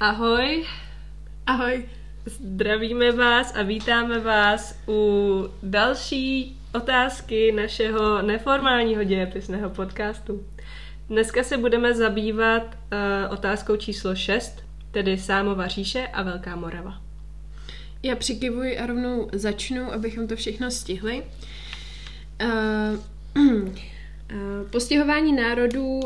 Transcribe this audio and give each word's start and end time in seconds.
Ahoj, 0.00 0.64
Ahoj. 1.46 1.84
zdravíme 2.24 3.12
vás 3.12 3.54
a 3.56 3.62
vítáme 3.62 4.20
vás 4.20 4.78
u 4.88 5.48
další 5.62 6.58
otázky 6.74 7.52
našeho 7.52 8.22
neformálního 8.22 9.04
dějepisného 9.04 9.70
podcastu. 9.70 10.44
Dneska 11.08 11.42
se 11.42 11.56
budeme 11.56 11.94
zabývat 11.94 12.62
uh, 12.62 13.32
otázkou 13.32 13.76
číslo 13.76 14.14
6, 14.16 14.62
tedy 14.90 15.18
Sámova 15.18 15.66
říše 15.66 16.06
a 16.12 16.22
Velká 16.22 16.56
Morava. 16.56 17.00
Já 18.02 18.16
přikivuji 18.16 18.78
a 18.78 18.86
rovnou 18.86 19.28
začnu, 19.32 19.92
abychom 19.92 20.28
to 20.28 20.36
všechno 20.36 20.70
stihli. 20.70 21.22
Uh, 22.42 23.68
Postěhování 24.70 25.32
národů 25.32 26.00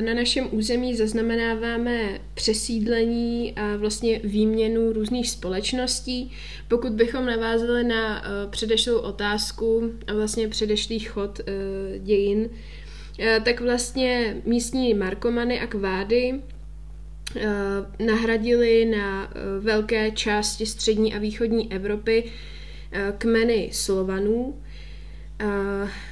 na 0.00 0.14
našem 0.14 0.48
území 0.50 0.96
zaznamenáváme 0.96 2.20
přesídlení 2.34 3.52
a 3.56 3.76
vlastně 3.76 4.20
výměnu 4.24 4.92
různých 4.92 5.30
společností. 5.30 6.32
Pokud 6.68 6.92
bychom 6.92 7.26
navázali 7.26 7.84
na 7.84 8.24
předešlou 8.50 8.98
otázku 8.98 9.92
a 10.06 10.14
vlastně 10.14 10.48
předešlý 10.48 10.98
chod 10.98 11.40
dějin, 11.98 12.50
tak 13.44 13.60
vlastně 13.60 14.36
místní 14.44 14.94
markomany 14.94 15.60
a 15.60 15.66
kvády 15.66 16.40
nahradili 18.06 18.84
na 18.84 19.32
velké 19.60 20.10
části 20.10 20.66
střední 20.66 21.14
a 21.14 21.18
východní 21.18 21.72
Evropy 21.72 22.24
kmeny 23.18 23.68
Slovanů, 23.72 24.62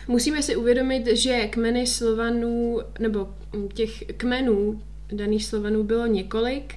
Musíme 0.08 0.42
si 0.42 0.56
uvědomit, 0.56 1.06
že 1.06 1.46
kmeny 1.46 1.86
Slovanů, 1.86 2.80
nebo 2.98 3.28
těch 3.74 4.04
kmenů 4.16 4.82
daných 5.12 5.44
Slovanů 5.44 5.84
bylo 5.84 6.06
několik. 6.06 6.74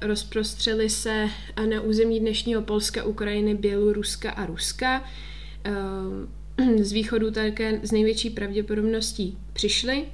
Rozprostřeli 0.00 0.90
se 0.90 1.28
na 1.68 1.80
území 1.80 2.20
dnešního 2.20 2.62
Polska, 2.62 3.04
Ukrajiny, 3.04 3.54
Běloruska 3.54 4.30
a 4.30 4.46
Ruska. 4.46 5.04
Z 6.80 6.92
východu 6.92 7.30
také 7.30 7.80
z 7.82 7.92
největší 7.92 8.30
pravděpodobností 8.30 9.38
přišli. 9.52 10.04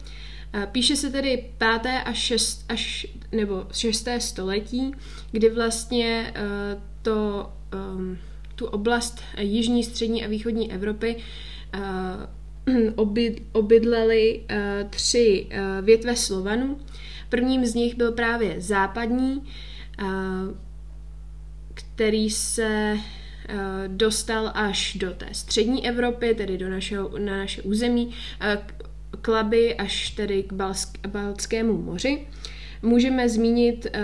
Uh, 0.55 0.65
píše 0.67 0.97
se 0.97 1.11
tedy 1.11 1.45
5. 1.59 1.93
až 2.05 2.19
6. 2.19 2.65
Až, 2.69 3.07
nebo 3.33 3.67
6. 3.73 4.09
století, 4.19 4.95
kdy 5.33 5.51
vlastně 5.51 6.35
uh, 6.37 6.83
to 7.03 7.51
um, 7.75 8.19
tu 8.61 8.67
oblast 8.67 9.21
jižní, 9.39 9.85
střední 9.85 10.25
a 10.25 10.29
východní 10.29 10.73
Evropy 10.73 11.17
uh, 12.97 13.15
obydleli 13.53 14.41
uh, 14.51 14.91
tři 14.91 15.47
větve 15.83 16.17
Slovanů. 16.17 16.79
Prvním 17.29 17.67
z 17.67 17.75
nich 17.75 17.95
byl 17.95 18.13
právě 18.13 18.61
západní, 18.61 19.43
který 21.75 22.31
se 22.31 22.99
dostal 23.87 24.51
až 24.55 24.97
do 25.01 25.11
té 25.11 25.27
střední 25.33 25.89
Evropy, 25.89 26.35
tedy 26.35 26.59
do 26.59 26.69
našeho, 26.69 27.19
na 27.19 27.37
naše 27.37 27.63
území, 27.63 28.11
k 29.23 29.29
Laby 29.29 29.75
až 29.75 30.11
tedy 30.11 30.43
k 30.43 30.53
Baltskému 31.07 31.83
moři. 31.83 32.27
Můžeme 32.83 33.29
zmínit 33.29 33.87
uh, 33.87 34.01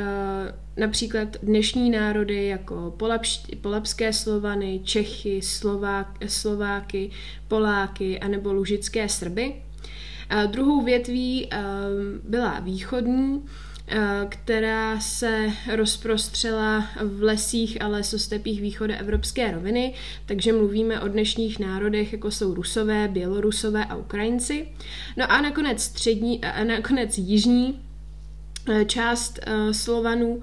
například 0.77 1.37
dnešní 1.43 1.91
národy 1.91 2.47
jako 2.47 2.95
polapš, 2.97 3.41
polapské 3.61 4.13
Slovany, 4.13 4.81
Čechy, 4.85 5.43
Slovák, 5.43 6.19
Slováky, 6.27 7.11
Poláky 7.49 8.21
anebo 8.21 8.53
lužické 8.53 9.09
Srby. 9.09 9.55
Uh, 10.33 10.51
druhou 10.51 10.83
větví 10.85 11.47
uh, 11.47 11.61
byla 12.31 12.61
východní, 12.61 13.45
která 14.29 15.01
se 15.01 15.51
rozprostřela 15.75 16.87
v 17.03 17.23
lesích 17.23 17.83
a 17.83 17.89
lesostepích 17.89 18.61
východu 18.61 18.95
evropské 18.95 19.51
roviny, 19.51 19.95
takže 20.27 20.53
mluvíme 20.53 21.01
o 21.01 21.09
dnešních 21.09 21.59
národech, 21.59 22.13
jako 22.13 22.31
jsou 22.31 22.55
Rusové, 22.55 23.09
Bělorusové 23.09 23.85
a 23.85 23.97
Ukrajinci. 23.97 24.69
No 25.17 25.33
a 25.33 25.41
nakonec 25.41 25.83
střední, 25.83 26.45
a 26.45 26.65
nakonec 26.65 27.19
jižní, 27.19 27.81
Eh, 27.81 27.86
část 28.87 29.39
uh, 29.47 29.73
Slovanů, 29.73 30.43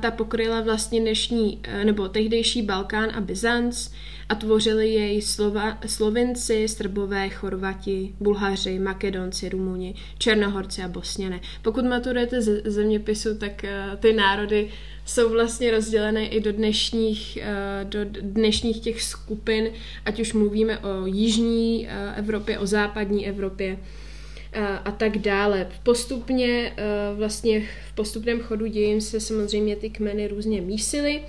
ta 0.00 0.10
pokryla 0.10 0.60
vlastně 0.60 1.00
dnešní, 1.00 1.58
uh, 1.68 1.84
nebo 1.84 2.08
tehdejší 2.08 2.62
Balkán 2.62 3.10
a 3.14 3.20
Byzanc 3.20 3.90
a 4.28 4.34
tvořili 4.34 4.88
jej 4.88 5.22
Slova, 5.22 5.78
Slovinci, 5.86 6.68
Srbové, 6.68 7.28
Chorvati, 7.28 8.14
Bulhaři, 8.20 8.78
Makedonci, 8.78 9.48
Rumuni, 9.48 9.94
Černohorci 10.18 10.82
a 10.82 10.88
Bosněné. 10.88 11.40
Pokud 11.62 11.84
maturujete 11.84 12.42
ze 12.42 12.60
zeměpisu, 12.64 13.34
tak 13.38 13.64
ty 13.98 14.12
národy 14.12 14.68
jsou 15.04 15.30
vlastně 15.30 15.70
rozdělené 15.70 16.28
i 16.28 16.40
do 16.40 16.52
dnešních, 16.52 17.38
do 17.82 17.98
dnešních 18.20 18.80
těch 18.80 19.02
skupin, 19.02 19.70
ať 20.04 20.20
už 20.20 20.32
mluvíme 20.32 20.78
o 20.78 21.06
jižní 21.06 21.88
Evropě, 22.16 22.58
o 22.58 22.66
západní 22.66 23.28
Evropě, 23.28 23.78
a 24.84 24.90
tak 24.90 25.18
dále. 25.18 25.66
Postupně, 25.82 26.72
vlastně 27.14 27.60
v 27.88 27.92
postupném 27.94 28.40
chodu 28.40 28.66
dějin 28.66 29.00
se 29.00 29.20
samozřejmě 29.20 29.76
ty 29.76 29.90
kmeny 29.90 30.28
různě 30.28 30.60
mísily, 30.60 31.22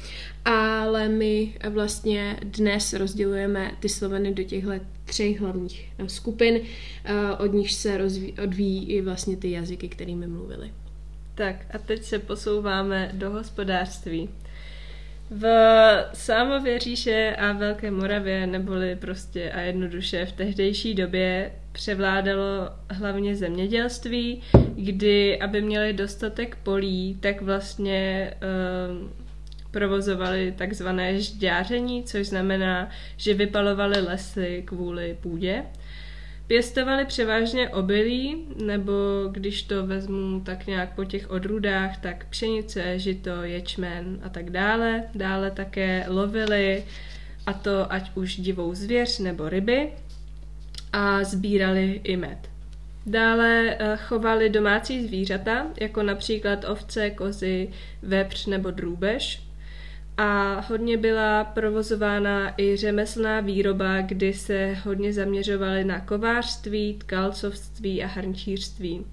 ale 0.46 1.08
my 1.10 1.54
vlastně 1.70 2.38
dnes 2.44 2.94
rozdělujeme 2.94 3.72
ty 3.80 3.90
Sloveny 3.90 4.34
do 4.34 4.44
těchto 4.44 4.72
třech 5.06 5.40
hlavních 5.42 5.92
skupin, 6.08 6.60
od 7.40 7.54
nich 7.54 7.72
se 7.72 7.98
rozví, 7.98 8.34
odvíjí 8.44 8.90
i 8.90 9.02
vlastně 9.02 9.38
ty 9.38 9.52
jazyky, 9.52 9.90
kterými 9.90 10.28
mluvili. 10.28 10.72
Tak 11.36 11.56
a 11.74 11.78
teď 11.78 12.04
se 12.04 12.20
posouváme 12.20 13.12
do 13.14 13.32
hospodářství. 13.32 14.30
V 15.30 15.46
Sámově 16.14 16.80
říše 16.80 17.36
a 17.40 17.52
Velké 17.52 17.92
Moravě, 17.92 18.48
neboli 18.48 18.96
prostě 18.96 19.52
a 19.52 19.60
jednoduše 19.60 20.26
v 20.26 20.32
tehdejší 20.32 20.94
době 20.94 21.52
převládalo 21.72 22.70
hlavně 22.90 23.36
zemědělství, 23.36 24.42
kdy, 24.76 25.40
aby 25.40 25.62
měli 25.62 25.94
dostatek 25.94 26.58
polí, 26.64 27.18
tak 27.20 27.42
vlastně 27.42 28.34
um, 28.92 29.12
provozovali 29.72 30.54
takzvané 30.58 31.22
žďáření, 31.22 32.04
což 32.04 32.28
znamená, 32.28 32.90
že 33.18 33.34
vypalovali 33.34 34.02
lesy 34.02 34.64
kvůli 34.66 35.18
půdě. 35.22 35.64
Pěstovali 36.48 37.06
převážně 37.06 37.70
obilí, 37.70 38.46
nebo 38.66 38.94
když 39.32 39.64
to 39.64 39.88
vezmu 39.88 40.40
tak 40.40 40.68
nějak 40.68 40.96
po 40.96 41.06
těch 41.06 41.32
odrůdách, 41.32 41.98
tak 41.98 42.26
pšenice, 42.30 43.00
žito, 43.00 43.44
ječmen 43.44 44.20
a 44.24 44.30
tak 44.30 44.50
dále. 44.50 45.04
Dále 45.16 45.52
také 45.52 46.06
lovili, 46.08 46.84
a 47.46 47.54
to 47.54 47.94
ať 47.94 48.12
už 48.16 48.36
divou 48.36 48.74
zvěř 48.74 49.20
nebo 49.20 49.50
ryby, 49.50 49.92
a 50.94 51.24
sbírali 51.24 52.02
i 52.04 52.18
med. 52.18 52.38
Dále 53.06 53.76
eh, 53.80 53.98
chovali 53.98 54.50
domácí 54.50 55.08
zvířata, 55.08 55.68
jako 55.82 56.04
například 56.04 56.66
ovce, 56.70 57.10
kozy, 57.10 57.70
vepř 58.02 58.46
nebo 58.46 58.72
drůbež. 58.72 59.44
A 60.18 60.60
hodně 60.70 60.98
byla 60.98 61.44
provozována 61.44 62.54
i 62.58 62.78
řemeslná 62.78 63.40
výroba, 63.40 64.02
kdy 64.02 64.34
se 64.34 64.78
hodně 64.84 65.14
zaměřovali 65.14 65.84
na 65.84 66.00
kovářství, 66.00 66.98
tkalcovství 67.00 68.04
a 68.04 68.08
hrnčířství. 68.08 69.06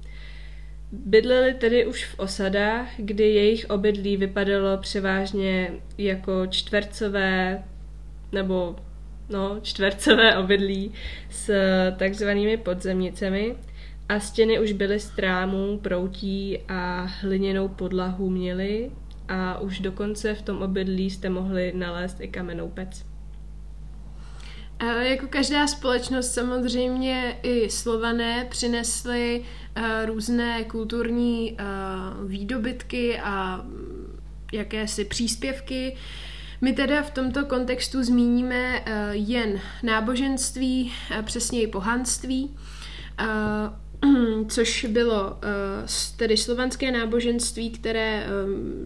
Bydleli 0.93 1.55
tedy 1.55 1.87
už 1.87 2.05
v 2.05 2.19
osadách, 2.19 2.88
kdy 2.97 3.34
jejich 3.34 3.71
obydlí 3.71 4.17
vypadalo 4.17 4.78
převážně 4.78 5.71
jako 5.99 6.47
čtvercové 6.47 7.65
nebo 8.33 8.77
no, 9.28 9.59
čtvercové 9.62 10.37
obydlí 10.37 10.93
s 11.31 11.50
takzvanými 11.97 12.56
podzemnicemi 12.56 13.56
a 14.09 14.21
stěny 14.21 14.61
už 14.61 14.72
byly 14.72 15.00
z 15.00 15.11
trámů, 15.11 15.78
proutí 15.78 16.59
a 16.69 17.00
hliněnou 17.21 17.69
podlahu 17.69 18.31
měly 18.31 18.91
a 19.29 19.58
už 19.58 19.81
dokonce 19.81 20.35
v 20.35 20.43
tom 20.43 20.62
obydlí 20.62 21.11
jste 21.11 21.29
mohli 21.29 21.73
nalézt 21.76 22.20
i 22.20 22.29
kamennou 22.29 22.69
pec. 22.69 23.05
Jako 25.02 25.26
každá 25.26 25.67
společnost 25.67 26.35
samozřejmě 26.35 27.38
i 27.43 27.70
slované 27.70 28.47
přinesly 28.50 29.44
uh, 29.76 29.85
různé 30.06 30.64
kulturní 30.64 31.52
uh, 31.52 32.31
výdobytky 32.31 33.19
a 33.19 33.64
jakési 34.52 35.05
příspěvky. 35.05 35.97
My 36.60 36.72
teda 36.72 37.02
v 37.02 37.10
tomto 37.10 37.44
kontextu 37.44 38.02
zmíníme 38.02 38.81
uh, 38.81 38.84
jen 39.12 39.60
náboženství, 39.82 40.93
uh, 41.10 41.22
přesněji 41.22 41.66
pohanství. 41.66 42.56
Uh, 43.20 44.46
což 44.49 44.84
bylo 44.84 45.37
tedy 46.16 46.37
slovanské 46.37 46.93
náboženství, 46.93 47.70
které 47.70 48.26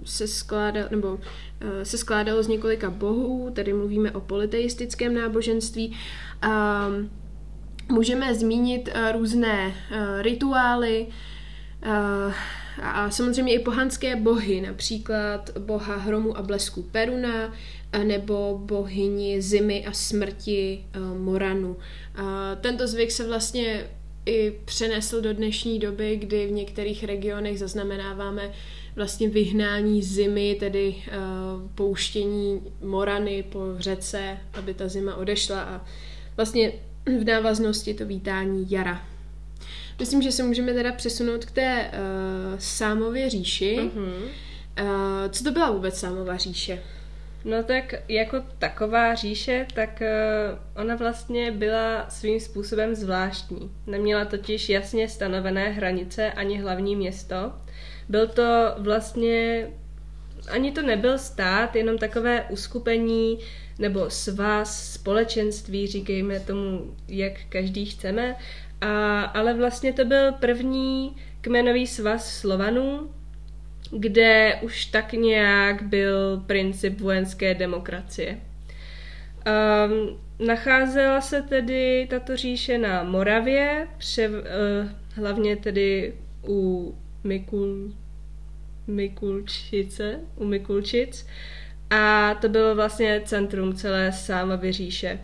se 0.05 0.27
skládalo, 0.27 0.89
nebo 0.91 1.19
se 1.83 1.99
skládalo 1.99 2.43
z 2.43 2.49
několika 2.49 2.91
bohů, 2.91 3.51
tedy 3.53 3.73
mluvíme 3.73 4.11
o 4.11 4.21
politeistickém 4.21 5.15
náboženství. 5.15 5.97
Um, 6.47 7.11
můžeme 7.89 8.35
zmínit 8.35 8.89
různé 9.13 9.75
rituály, 10.21 11.07
a 12.83 13.11
samozřejmě 13.11 13.55
i 13.55 13.59
pohanské 13.59 14.17
bohy, 14.17 14.61
například 14.61 15.59
boha 15.59 15.97
hromu 15.97 16.39
a 16.39 16.43
blesku 16.43 16.83
Peruna, 16.83 17.53
nebo 18.05 18.61
bohyni 18.65 19.43
zimy 19.43 19.87
a 19.87 19.93
smrti 19.93 20.85
Moranu. 21.19 21.77
Tento 22.61 22.87
zvyk 22.87 23.11
se 23.11 23.27
vlastně 23.27 23.87
i 24.27 24.53
přenesl 24.65 25.21
do 25.21 25.35
dnešní 25.35 25.79
doby, 25.79 26.17
kdy 26.17 26.47
v 26.47 26.51
některých 26.51 27.05
regionech 27.05 27.59
zaznamenáváme 27.59 28.51
vlastně 28.97 29.29
vyhnání 29.29 30.03
zimy, 30.03 30.57
tedy 30.61 30.95
uh, 30.97 31.71
pouštění 31.75 32.61
morany 32.83 33.43
po 33.43 33.61
řece, 33.79 34.39
aby 34.55 34.75
ta 34.75 34.89
zima 34.89 35.15
odešla 35.15 35.61
a 35.63 35.85
vlastně 36.37 36.73
v 37.21 37.25
návaznosti 37.25 37.95
to 37.95 38.07
vítání 38.07 38.71
jara. 38.71 39.12
Myslím, 40.03 40.23
že 40.23 40.33
se 40.33 40.43
můžeme 40.43 40.75
teda 40.75 40.93
přesunout 40.93 41.45
k 41.45 41.51
té 41.51 41.91
uh, 41.93 42.59
Sámově 42.59 43.31
říši. 43.31 43.79
Uh-huh. 43.81 44.13
Uh, 44.81 45.31
co 45.31 45.45
to 45.45 45.51
byla 45.51 45.71
vůbec 45.71 45.99
Sámová 45.99 46.37
říše? 46.37 46.83
No 47.45 47.63
tak 47.63 47.95
jako 48.09 48.37
taková 48.59 49.15
říše, 49.15 49.67
tak 49.75 50.03
uh, 50.03 50.83
ona 50.83 50.97
vlastně 50.97 51.53
byla 51.53 52.07
svým 52.11 52.41
způsobem 52.41 52.95
zvláštní. 52.95 53.71
Neměla 53.87 54.25
totiž 54.25 54.69
jasně 54.69 55.09
stanovené 55.09 55.69
hranice 55.69 56.33
ani 56.33 56.61
hlavní 56.61 56.97
město. 56.97 57.53
Byl 58.09 58.27
to 58.27 58.75
vlastně, 58.79 59.67
ani 60.49 60.73
to 60.73 60.83
nebyl 60.83 61.19
stát, 61.19 61.77
jenom 61.77 61.99
takové 61.99 62.47
uskupení 62.51 63.39
nebo 63.79 64.11
svaz, 64.11 64.93
společenství, 64.93 65.87
říkejme 65.87 66.41
tomu, 66.41 66.95
jak 67.09 67.33
každý 67.49 67.87
chceme. 67.87 68.37
A, 68.83 69.23
ale 69.23 69.55
vlastně 69.55 69.93
to 69.93 70.05
byl 70.05 70.33
první 70.33 71.17
kmenový 71.41 71.87
svaz 71.87 72.39
Slovanů, 72.39 73.11
kde 73.91 74.59
už 74.63 74.85
tak 74.87 75.13
nějak 75.13 75.83
byl 75.83 76.43
princip 76.47 77.01
vojenské 77.01 77.55
demokracie. 77.55 78.39
Um, 79.47 80.21
nacházela 80.47 81.21
se 81.21 81.43
tedy 81.43 82.07
tato 82.11 82.37
říše 82.37 82.79
na 82.79 83.03
Moravě, 83.03 83.89
pře, 83.99 84.29
uh, 84.29 84.35
hlavně 85.15 85.57
tedy 85.57 86.15
u 86.49 86.95
Mikul, 87.25 87.93
Mikulčice, 88.87 90.21
u 90.37 90.45
Mikulčic. 90.45 91.27
A 91.91 92.35
to 92.35 92.49
bylo 92.49 92.75
vlastně 92.75 93.23
centrum 93.25 93.75
celé 93.75 94.13
Sámovy 94.13 94.73
říše. 94.73 95.21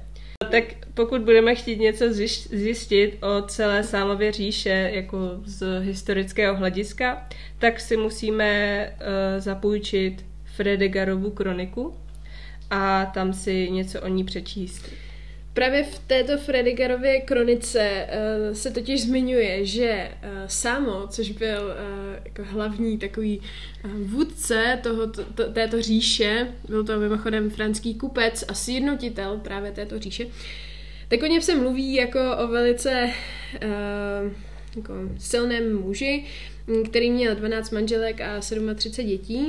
Tak 0.51 0.65
pokud 0.95 1.21
budeme 1.23 1.55
chtít 1.55 1.81
něco 1.81 2.05
zjistit 2.51 3.19
o 3.23 3.43
celé 3.43 3.85
Sámově 3.85 4.33
říše 4.33 4.91
jako 4.95 5.19
z 5.45 5.81
historického 5.81 6.57
hlediska, 6.57 7.27
tak 7.59 7.81
si 7.81 7.97
musíme 7.97 8.87
uh, 8.91 9.41
zapůjčit 9.41 10.25
Fredegarovu 10.45 11.31
kroniku 11.31 11.95
a 12.71 13.07
tam 13.07 13.33
si 13.33 13.71
něco 13.71 14.01
o 14.01 14.09
ní 14.09 14.25
přečíst. 14.25 14.89
Právě 15.59 15.85
v 15.85 15.99
této 15.99 16.39
Fredigerově 16.39 17.21
kronice 17.21 18.07
uh, 18.07 18.55
se 18.55 18.71
totiž 18.71 19.03
zmiňuje, 19.03 19.67
že 19.67 20.11
uh, 20.23 20.29
Samo, 20.47 21.07
což 21.09 21.31
byl 21.31 21.63
uh, 21.63 22.25
jako 22.25 22.43
hlavní 22.45 22.99
takový 22.99 23.41
uh, 23.85 23.91
vůdce 23.91 24.79
toho, 24.83 25.07
to, 25.07 25.53
této 25.53 25.83
říše, 25.83 26.55
byl 26.69 26.85
to 26.85 26.99
mimochodem 26.99 27.51
franský 27.51 27.95
kupec 27.95 28.45
a 28.49 28.55
sjednotitel 28.55 29.39
právě 29.39 29.73
této 29.73 29.99
říše, 29.99 30.27
tak 31.09 31.23
o 31.23 31.27
něm 31.27 31.43
se 31.43 31.55
mluví 31.55 31.95
jako 31.95 32.21
o 32.37 32.47
velice 32.47 33.11
uh, 33.65 34.33
jako 34.77 34.95
silném 35.19 35.77
muži, 35.77 36.25
který 36.85 37.11
měl 37.11 37.35
12 37.35 37.71
manželek 37.71 38.21
a 38.21 38.41
37 38.41 39.07
dětí 39.07 39.47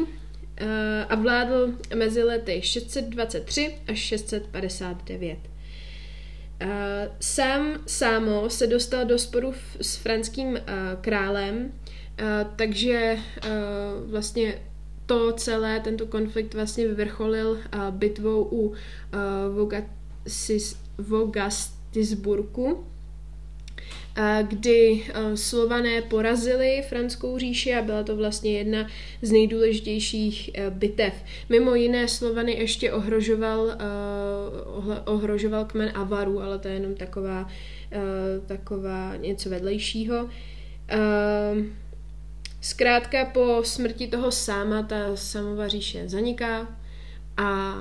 a 1.10 1.16
vládl 1.16 1.74
mezi 1.96 2.24
lety 2.24 2.62
623 2.64 3.76
až 3.88 4.00
659. 4.00 5.49
Uh, 6.64 6.70
sám 7.20 7.80
Sámo 7.86 8.50
se 8.50 8.68
dostal 8.68 9.06
do 9.06 9.20
sporu 9.20 9.54
s 9.82 9.96
franským 9.96 10.48
uh, 10.48 10.60
králem, 11.02 11.66
uh, 11.66 11.72
takže 12.56 13.18
uh, 13.18 14.12
vlastně 14.12 14.62
to 15.06 15.34
celé, 15.34 15.80
tento 15.80 16.08
konflikt 16.08 16.54
vlastně 16.54 16.88
vyvrcholil 16.88 17.50
uh, 17.52 17.60
bitvou 17.90 18.44
u 18.44 18.68
uh, 18.68 18.76
Vogastisburku, 20.98 22.86
kdy 24.42 25.04
Slované 25.36 26.01
porazili 26.01 26.83
Franskou 26.89 27.38
říši 27.38 27.75
a 27.75 27.81
byla 27.81 28.04
to 28.04 28.16
vlastně 28.16 28.57
jedna 28.57 28.88
z 29.21 29.31
nejdůležitějších 29.31 30.50
e, 30.54 30.69
bitev. 30.69 31.13
Mimo 31.50 31.75
jiné 31.75 32.07
Slovany 32.07 32.51
ještě 32.51 32.94
ohrožoval, 32.94 33.69
e, 33.69 33.75
ohrožoval 35.06 35.66
kmen 35.66 35.92
Avaru, 35.95 36.42
ale 36.42 36.60
to 36.60 36.68
je 36.68 36.74
jenom 36.74 36.95
taková, 36.95 37.48
taková 38.45 39.16
něco 39.16 39.50
vedlejšího. 39.50 40.30
Zkrátka 42.62 43.25
po 43.25 43.62
smrti 43.63 44.07
toho 44.07 44.31
sáma 44.31 44.83
ta 44.83 45.16
samová 45.16 45.68
říše 45.68 46.10
zaniká 46.10 46.77
a 47.38 47.75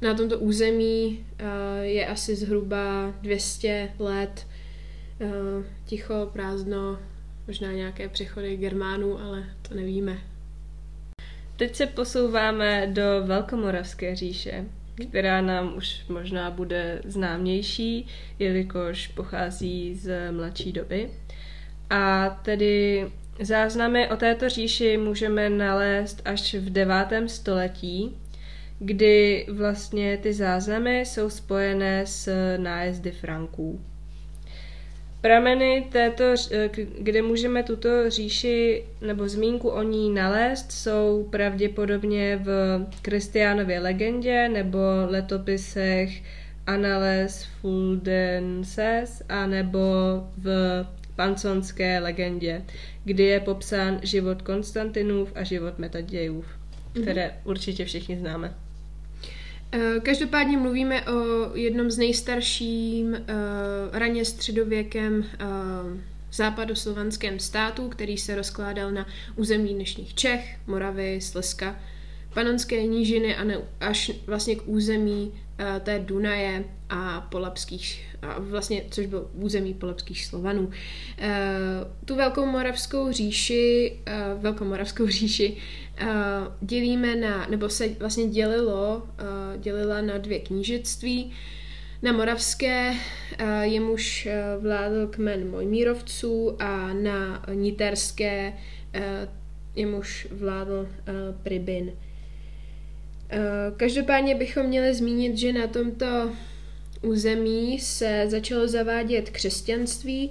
na 0.00 0.14
tomto 0.14 0.38
území 0.38 1.26
je 1.82 2.06
asi 2.06 2.36
zhruba 2.36 3.14
200 3.22 3.92
let 3.98 4.46
ticho, 5.84 6.30
prázdno, 6.32 6.98
možná 7.46 7.72
nějaké 7.72 8.08
přechody 8.08 8.56
Germánů, 8.56 9.20
ale 9.20 9.44
to 9.68 9.74
nevíme. 9.74 10.18
Teď 11.56 11.74
se 11.74 11.86
posouváme 11.86 12.86
do 12.86 13.02
Velkomoravské 13.26 14.16
říše, 14.16 14.64
která 15.08 15.40
nám 15.40 15.76
už 15.76 16.04
možná 16.08 16.50
bude 16.50 17.02
známější, 17.04 18.06
jelikož 18.38 19.08
pochází 19.08 19.94
z 19.94 20.32
mladší 20.32 20.72
doby. 20.72 21.10
A 21.90 22.28
tedy 22.42 23.06
záznamy 23.40 24.10
o 24.10 24.16
této 24.16 24.48
říši 24.48 24.96
můžeme 24.96 25.50
nalézt 25.50 26.22
až 26.24 26.54
v 26.54 26.70
9. 26.70 26.94
století, 27.26 28.16
kdy 28.78 29.46
vlastně 29.52 30.16
ty 30.16 30.32
záznamy 30.32 31.00
jsou 31.00 31.30
spojené 31.30 32.06
s 32.06 32.56
nájezdy 32.56 33.10
Franků. 33.10 33.80
Prameny 35.20 35.88
této, 35.92 36.24
eh, 36.50 36.70
kde 36.98 37.22
můžeme 37.22 37.62
tuto 37.62 38.10
říši 38.10 38.84
nebo 39.00 39.28
zmínku 39.28 39.68
o 39.68 39.82
ní 39.82 40.10
nalézt, 40.14 40.72
jsou 40.72 41.28
pravděpodobně 41.30 42.40
v 42.42 42.86
Kristiánově 43.02 43.80
legendě 43.80 44.48
nebo 44.48 44.78
letopisech 45.06 46.22
Annales 46.66 47.44
Fuldenses 47.60 49.22
a 49.28 49.46
nebo 49.46 49.80
v 50.38 50.86
panconské 51.16 51.98
legendě, 51.98 52.62
kdy 53.04 53.22
je 53.22 53.40
popsán 53.40 54.00
život 54.02 54.42
Konstantinův 54.42 55.32
a 55.34 55.42
život 55.42 55.78
Metadějův, 55.78 56.46
které 57.02 57.26
mm-hmm. 57.26 57.50
určitě 57.50 57.84
všichni 57.84 58.18
známe. 58.18 58.54
Eh, 59.72 60.00
každopádně 60.00 60.58
mluvíme 60.58 61.02
o 61.02 61.50
jednom 61.56 61.90
z 61.90 61.98
nejstarším 61.98 63.06
uh, 63.06 63.18
raně 63.92 64.24
středověkem 64.24 65.14
uh, 65.18 66.00
západoslovanském 66.32 67.40
státu, 67.40 67.88
který 67.88 68.18
se 68.18 68.34
rozkládal 68.34 68.92
na 68.92 69.06
území 69.36 69.74
dnešních 69.74 70.14
Čech, 70.14 70.58
Moravy, 70.66 71.20
Slezska, 71.20 71.80
Panonské 72.34 72.86
nížiny 72.86 73.36
a 73.36 73.44
ne, 73.44 73.58
až 73.80 74.12
vlastně 74.26 74.56
k 74.56 74.68
území 74.68 75.32
uh, 75.32 75.80
té 75.80 75.98
Dunaje 75.98 76.64
a 76.88 77.20
polapských, 77.20 78.16
a 78.22 78.36
vlastně, 78.38 78.84
což 78.90 79.06
byl 79.06 79.30
území 79.34 79.74
polapských 79.74 80.26
Slovanů. 80.26 80.66
Uh, 80.66 80.72
tu 82.04 82.16
velkou 82.16 82.46
moravskou 82.46 83.12
říši, 83.12 83.96
uh, 84.08 84.42
velkou 84.42 84.64
moravskou 84.64 85.06
říši 85.18 85.56
uh, 86.02 86.08
dělíme 86.60 87.16
na, 87.16 87.46
nebo 87.50 87.68
se 87.68 87.88
vlastně 87.88 88.26
dělilo, 88.26 88.96
uh, 88.96 89.60
dělila 89.60 90.00
na 90.00 90.18
dvě 90.18 90.40
knížectví. 90.40 91.32
Na 92.02 92.12
Moravské 92.12 92.90
uh, 92.90 93.60
jemuž 93.60 94.28
uh, 94.56 94.62
vládl 94.62 95.06
kmen 95.06 95.50
Mojmírovců 95.50 96.62
a 96.62 96.92
na 96.92 97.44
Niterské 97.54 98.52
uh, 98.52 99.02
jemuž 99.76 100.28
vládl 100.30 100.88
uh, 101.08 101.14
Pribin. 101.42 101.92
Každopádně 103.76 104.34
bychom 104.34 104.66
měli 104.66 104.94
zmínit, 104.94 105.38
že 105.38 105.52
na 105.52 105.66
tomto 105.66 106.06
území 107.02 107.78
se 107.80 108.24
začalo 108.28 108.68
zavádět 108.68 109.30
křesťanství. 109.30 110.30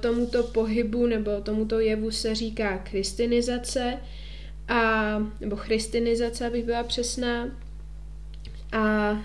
Tomuto 0.00 0.42
pohybu 0.42 1.06
nebo 1.06 1.30
tomuto 1.40 1.80
jevu 1.80 2.10
se 2.10 2.34
říká 2.34 2.78
kristinizace 2.78 3.98
a, 4.68 5.18
nebo 5.40 5.56
christinizace, 5.56 6.46
abych 6.46 6.64
byla 6.64 6.82
přesná. 6.82 7.48
A 8.72 9.10
uh, 9.12 9.18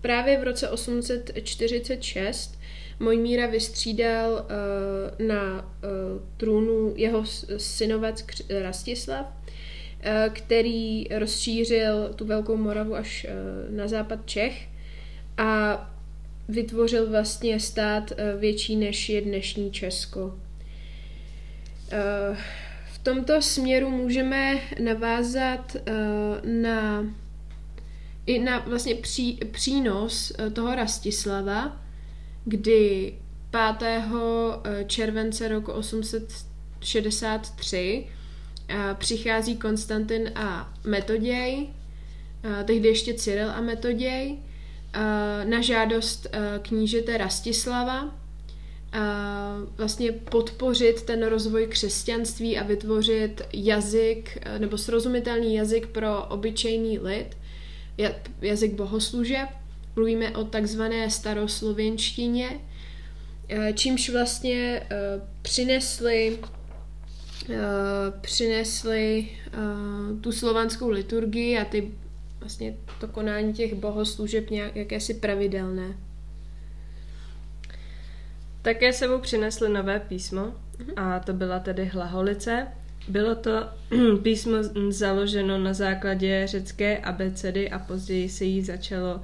právě 0.00 0.40
v 0.40 0.44
roce 0.44 0.68
846 0.68 2.58
Mojmíra 3.00 3.46
vystřídal 3.46 4.32
uh, 4.32 5.26
na 5.26 5.62
uh, 5.62 5.68
trůnu 6.36 6.92
jeho 6.96 7.24
synovec 7.56 8.24
Rastislav, 8.62 9.26
uh, 9.26 10.34
který 10.34 11.04
rozšířil 11.04 12.12
tu 12.16 12.24
Velkou 12.24 12.56
Moravu 12.56 12.94
až 12.94 13.26
uh, 13.28 13.76
na 13.76 13.88
západ 13.88 14.18
Čech 14.24 14.68
a 15.38 15.80
vytvořil 16.48 17.10
vlastně 17.10 17.60
stát 17.60 18.10
uh, 18.10 18.40
větší 18.40 18.76
než 18.76 19.08
je 19.08 19.20
dnešní 19.20 19.72
Česko. 19.72 20.34
V 22.32 22.73
tomto 23.04 23.42
směru 23.42 23.90
můžeme 23.90 24.60
navázat 24.84 25.76
uh, 25.76 25.82
na 26.62 27.06
i 28.26 28.38
na 28.38 28.58
vlastně 28.58 28.94
pří, 28.94 29.40
přínos 29.52 30.32
toho 30.52 30.74
Rastislava, 30.74 31.76
kdy 32.44 33.14
5. 33.78 33.82
Eh, 33.82 34.84
července 34.84 35.48
roku 35.48 35.72
863 35.72 38.06
eh, 38.68 38.94
přichází 38.94 39.56
Konstantin 39.56 40.32
a 40.34 40.74
Metoděj, 40.84 41.68
eh, 42.44 42.64
tehdy 42.64 42.88
ještě 42.88 43.14
Cyril 43.14 43.50
a 43.50 43.60
Metoděj, 43.60 44.38
na 45.44 45.60
žádost 45.60 46.26
knížete 46.62 47.18
Rastislava 47.18 48.14
vlastně 49.76 50.12
podpořit 50.12 51.02
ten 51.02 51.26
rozvoj 51.26 51.66
křesťanství 51.66 52.58
a 52.58 52.62
vytvořit 52.62 53.42
jazyk 53.52 54.38
nebo 54.58 54.78
srozumitelný 54.78 55.54
jazyk 55.54 55.86
pro 55.86 56.24
obyčejný 56.24 56.98
lid, 56.98 57.36
jazyk 58.40 58.74
bohoslužeb, 58.74 59.48
Mluvíme 59.96 60.30
o 60.30 60.44
takzvané 60.44 61.10
staroslověnštině, 61.10 62.60
eh, 63.48 63.72
čímž 63.72 64.10
vlastně 64.10 64.86
eh, 64.90 64.96
přinesli 65.42 66.38
přinesli 68.20 69.28
tu 70.20 70.32
slovanskou 70.32 70.88
liturgii 70.88 71.58
a 71.58 71.64
ty 71.64 71.90
vlastně 72.40 72.76
to 73.00 73.08
konání 73.08 73.52
těch 73.52 73.74
bohoslužeb 73.74 74.50
nějak, 74.50 74.76
jakési 74.76 75.14
pravidelné. 75.14 75.96
Také 78.64 78.92
sebou 78.92 79.18
přinesli 79.18 79.68
nové 79.68 80.00
písmo 80.00 80.54
a 80.96 81.20
to 81.20 81.32
byla 81.32 81.58
tedy 81.58 81.84
hlaholice. 81.84 82.66
Bylo 83.08 83.34
to 83.34 83.68
písmo 84.22 84.56
založeno 84.88 85.58
na 85.58 85.72
základě 85.72 86.46
řecké 86.46 86.98
abecedy 86.98 87.70
a 87.70 87.78
později 87.78 88.28
se 88.28 88.44
jí 88.44 88.62
začalo 88.62 89.20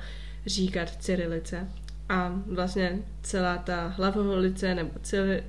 říkat 0.47 0.97
cyrilice. 1.03 1.69
A 2.09 2.43
vlastně 2.47 2.99
celá 3.23 3.59
ta 3.59 3.87
hlavoholice 3.87 4.75
nebo 4.75 4.91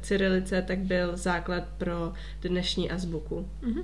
cyrilice 0.02 0.62
tak 0.62 0.80
byl 0.80 1.18
základ 1.18 1.64
pro 1.78 2.14
dnešní 2.42 2.92
azbuku. 2.92 3.48
Mm-hmm. 3.64 3.84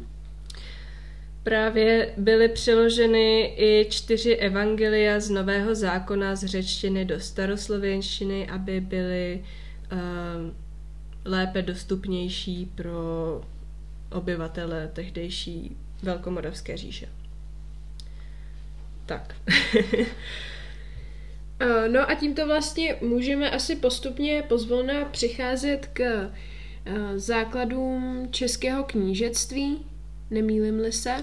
Právě 1.44 2.14
byly 2.18 2.50
přeloženy 2.50 3.54
i 3.58 3.88
čtyři 3.90 4.36
evangelia 4.36 5.20
z 5.20 5.30
Nového 5.30 5.76
zákona 5.76 6.36
z 6.36 6.46
řečtiny 6.46 7.06
do 7.06 7.20
staroslověnštiny, 7.20 8.48
aby 8.48 8.82
byly 8.82 9.40
uh, 9.42 9.48
lépe 11.26 11.62
dostupnější 11.62 12.72
pro 12.76 13.42
obyvatele 14.12 14.90
tehdejší 14.94 15.78
Velkomoravské 16.04 16.78
říše. 16.78 17.10
Tak. 19.06 19.36
Eh, 21.60 21.90
no 21.90 22.10
a 22.10 22.16
tímto 22.16 22.48
vlastně 22.48 22.96
můžeme 23.02 23.52
asi 23.52 23.76
postupně 23.76 24.44
pozvolna 24.48 25.06
přicházet 25.06 25.90
k 25.94 26.02
eh, 26.02 26.30
základům 27.20 28.28
českého 28.32 28.84
knížectví, 28.84 29.86
nemýlim-li 30.30 30.92
se. 30.92 31.16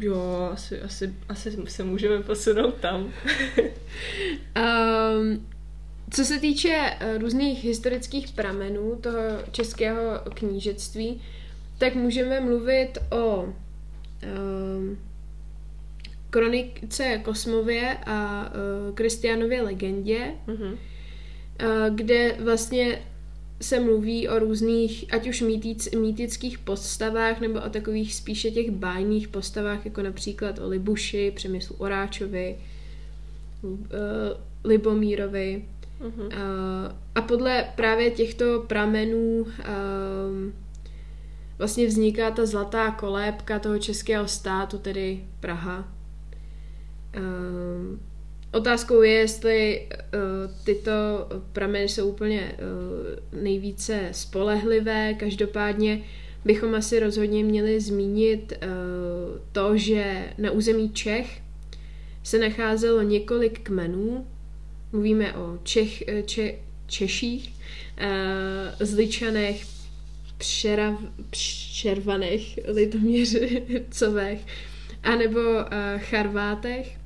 Jo, 0.00 0.50
asi, 0.52 0.80
asi, 0.80 1.14
asi 1.28 1.56
se 1.66 1.84
můžeme 1.84 2.22
posunout 2.22 2.74
tam. 2.74 3.02
um, 3.02 3.12
co 6.10 6.24
se 6.24 6.40
týče 6.40 6.96
eh, 7.00 7.18
různých 7.18 7.64
historických 7.64 8.32
pramenů 8.32 8.96
toho 8.96 9.18
českého 9.52 10.00
knížectví, 10.34 11.20
tak 11.78 11.94
můžeme 11.94 12.40
mluvit 12.40 12.98
o 13.10 13.42
um, 13.42 14.98
kronice 16.30 17.20
Kosmově 17.24 17.96
a 18.06 18.50
uh, 18.88 18.94
Kristianově 18.94 19.62
legendě, 19.62 20.34
mm-hmm. 20.46 20.72
uh, 20.72 21.94
kde 21.94 22.36
vlastně 22.40 23.02
se 23.60 23.80
mluví 23.80 24.28
o 24.28 24.38
různých, 24.38 25.14
ať 25.14 25.28
už 25.28 25.40
mýtic, 25.40 25.90
mýtických 25.90 26.58
postavách, 26.58 27.40
nebo 27.40 27.60
o 27.60 27.70
takových 27.70 28.14
spíše 28.14 28.50
těch 28.50 28.70
bájných 28.70 29.28
postavách, 29.28 29.84
jako 29.84 30.02
například 30.02 30.58
o 30.58 30.68
Libuši, 30.68 31.32
Přemyslu 31.36 31.76
Oráčovi, 31.78 32.56
uh, 33.62 33.80
Libomírovi. 34.64 35.64
Uh-huh. 36.00 36.26
Uh, 36.26 36.32
a 37.14 37.22
podle 37.22 37.64
právě 37.76 38.10
těchto 38.10 38.64
pramenů 38.66 39.40
uh, 39.40 39.46
vlastně 41.58 41.86
vzniká 41.86 42.30
ta 42.30 42.46
zlatá 42.46 42.90
kolébka 42.90 43.58
toho 43.58 43.78
českého 43.78 44.28
státu, 44.28 44.78
tedy 44.78 45.24
Praha. 45.40 45.88
Uh, 47.16 47.98
otázkou 48.52 49.02
je, 49.02 49.12
jestli 49.12 49.88
uh, 49.90 50.64
tyto 50.64 50.92
prameny 51.52 51.88
jsou 51.88 52.08
úplně 52.08 52.52
uh, 53.32 53.42
nejvíce 53.42 54.08
spolehlivé. 54.12 55.14
Každopádně 55.14 56.02
bychom 56.44 56.74
asi 56.74 57.00
rozhodně 57.00 57.44
měli 57.44 57.80
zmínit 57.80 58.52
uh, 58.52 59.40
to, 59.52 59.76
že 59.76 60.24
na 60.38 60.50
území 60.50 60.90
Čech 60.90 61.42
se 62.22 62.38
nacházelo 62.38 63.02
několik 63.02 63.60
kmenů. 63.60 64.26
Mluvíme 64.92 65.32
o 65.32 65.58
Čech, 65.62 66.02
če, 66.26 66.54
Češích, 66.86 67.52
uh, 67.52 68.86
Zličanech, 68.86 69.66
Přerav, 70.38 71.00
Přervanech, 71.30 72.58
Litoměřicovech, 72.68 74.46
anebo 75.02 75.40
uh, 75.40 75.64
Charvátech. 75.98 76.98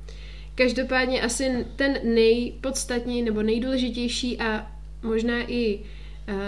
Každopádně 0.55 1.21
asi 1.21 1.65
ten 1.75 1.99
nejpodstatnější 2.03 3.21
nebo 3.21 3.41
nejdůležitější 3.41 4.39
a 4.39 4.71
možná 5.03 5.51
i 5.51 5.79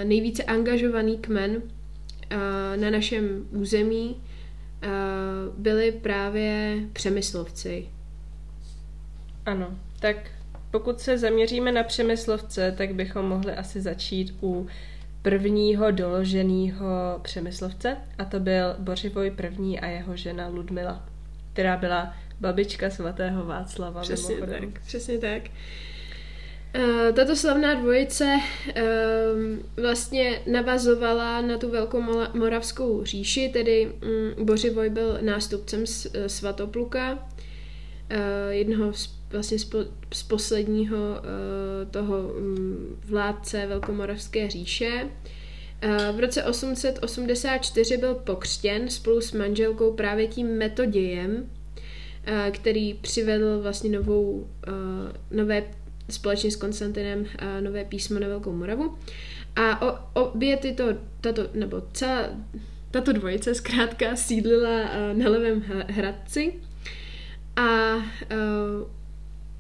nejvíce 0.04 0.44
angažovaný 0.44 1.18
kmen 1.18 1.62
na 2.76 2.90
našem 2.90 3.48
území 3.52 4.16
byli 5.58 5.92
právě 5.92 6.80
přemyslovci. 6.94 7.88
Ano, 9.46 9.80
tak 10.00 10.32
pokud 10.80 11.00
se 11.00 11.18
zaměříme 11.18 11.72
na 11.72 11.84
přemyslovce, 11.84 12.74
tak 12.78 12.94
bychom 12.94 13.26
mohli 13.26 13.52
asi 13.52 13.82
začít 13.82 14.36
u 14.42 14.68
prvního 15.22 15.92
doloženého 15.92 17.20
přemyslovce 17.22 17.98
a 18.18 18.26
to 18.26 18.40
byl 18.40 18.76
Bořivoj 18.80 19.32
první 19.32 19.80
a 19.80 19.88
jeho 19.88 20.16
žena 20.16 20.48
Ludmila, 20.48 21.06
která 21.54 21.78
byla 21.78 22.14
babička 22.40 22.90
svatého 22.90 23.46
Václava. 23.46 24.02
Přesně 24.02 24.36
mimochodem. 24.36 24.72
tak, 24.72 24.82
přesně 24.82 25.18
tak. 25.18 25.42
Uh, 26.78 27.16
tato 27.16 27.36
slavná 27.36 27.74
dvojice 27.74 28.26
uh, 28.68 28.74
vlastně 29.84 30.42
navazovala 30.52 31.42
na 31.42 31.58
tu 31.58 31.72
velkou 31.72 32.02
moravskou 32.34 33.04
říši, 33.04 33.50
tedy 33.50 33.92
um, 34.38 34.46
Bořivoj 34.46 34.90
byl 34.90 35.18
nástupcem 35.22 35.80
uh, 35.80 36.26
svatopluka, 36.28 37.14
uh, 37.14 37.20
jednoho 38.50 38.94
z, 38.94 39.17
vlastně 39.30 39.60
z, 39.60 39.66
po, 39.66 39.78
z 40.14 40.24
posledního 40.24 40.98
uh, 40.98 41.92
toho 41.92 42.18
um, 42.18 43.00
vládce 43.06 43.66
velkomoravské 43.68 44.50
říše. 44.50 45.10
Uh, 45.86 46.18
v 46.18 46.20
roce 46.20 46.44
884 46.44 47.98
byl 47.98 48.16
pokřtěn 48.16 48.90
spolu 48.90 49.22
s 49.22 49.32
manželkou 49.32 49.94
právě 49.94 50.28
tím 50.28 50.48
metodějem, 50.48 51.50
Eh, 52.30 52.52
který 52.52 52.94
přivedl 52.94 53.60
vlastně 53.62 53.90
novou, 53.90 54.48
eh, 54.68 54.72
nové 55.32 55.64
společně 56.10 56.52
s 56.52 56.56
Konstantinem 56.56 57.26
eh, 57.38 57.62
nové 57.62 57.86
písmo 57.86 58.20
na 58.20 58.28
Velkou 58.28 58.54
Moravu. 58.54 58.98
A 59.56 59.82
o, 59.82 60.00
obě 60.24 60.58
tyto, 60.58 60.84
tato, 61.22 61.42
nebo 61.54 61.82
celá, 61.94 62.30
tato 62.92 63.14
dvojice 63.14 63.56
zkrátka 63.56 64.16
sídlila 64.16 64.90
na 65.14 65.30
Levém 65.30 65.64
Hradci 65.88 66.54
a 67.56 67.96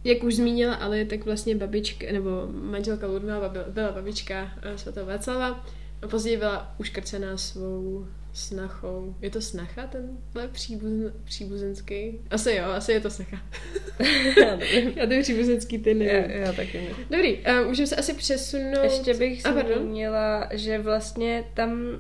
jak 0.08 0.24
už 0.24 0.36
zmínila 0.36 0.76
ale 0.76 1.06
tak 1.06 1.26
vlastně 1.26 1.56
babička, 1.56 2.08
nebo 2.12 2.48
manželka 2.52 3.08
Ludmila 3.08 3.54
byla 3.68 3.92
babička 3.92 4.52
svatého 4.76 5.06
Václava 5.06 5.66
a 6.02 6.08
později 6.08 6.38
byla 6.38 6.76
uškrcená 6.78 7.38
svou 7.38 8.08
snachou. 8.34 9.16
Je 9.22 9.30
to 9.30 9.42
snacha, 9.42 9.88
tenhle 9.88 10.48
příbuzen, 10.52 11.14
příbuzenský? 11.24 12.20
Asi 12.32 12.52
jo, 12.52 12.66
asi 12.66 12.92
je 12.92 13.00
to 13.00 13.10
snacha. 13.10 13.42
já 14.96 15.06
ten 15.08 15.22
příbuzenský 15.22 15.78
ty 15.78 15.94
nevím. 15.94 16.32
Já, 16.32 16.38
já 16.38 16.54
taky 16.54 16.78
ne. 16.78 16.90
Dobrý, 17.10 17.38
uh, 17.38 17.68
můžeme 17.68 17.88
se 17.88 17.96
asi 17.96 18.14
přesunout... 18.14 18.84
Ještě 18.84 19.14
bych 19.14 19.46
A, 19.46 19.54
zmínila, 19.54 20.50
že 20.52 20.80
vlastně 20.80 21.44
tam 21.54 21.82
uh, 21.82 21.98